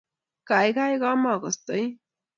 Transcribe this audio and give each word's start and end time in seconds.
Kaikai 0.47 0.95
ka 1.01 1.09
mo 1.21 1.31
kostoi 1.43 1.85